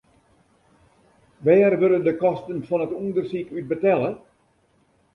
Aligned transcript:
Wêr 1.43 1.73
wurde 1.81 1.99
de 2.07 2.13
kosten 2.21 2.59
fan 2.67 2.83
it 2.85 2.97
ûndersyk 3.01 3.47
út 3.57 3.65
betelle? 3.69 4.11